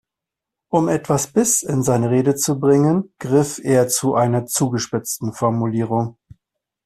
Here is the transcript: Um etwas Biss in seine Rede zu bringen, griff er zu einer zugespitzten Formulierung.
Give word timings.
Um 0.71 0.87
etwas 0.89 1.27
Biss 1.27 1.61
in 1.61 1.83
seine 1.83 2.09
Rede 2.09 2.33
zu 2.33 2.59
bringen, 2.59 3.13
griff 3.19 3.59
er 3.63 3.87
zu 3.87 4.15
einer 4.15 4.47
zugespitzten 4.47 5.31
Formulierung. 5.31 6.17